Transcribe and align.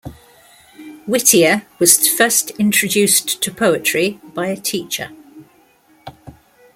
Whittier 1.05 1.67
was 1.77 2.07
first 2.07 2.49
introduced 2.57 3.39
to 3.43 3.53
poetry 3.53 4.19
by 4.33 4.47
a 4.47 4.55
teacher. 4.55 5.11